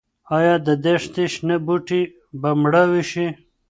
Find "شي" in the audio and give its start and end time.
3.11-3.27